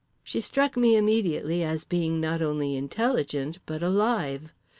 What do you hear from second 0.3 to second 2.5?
struck me immediately as being not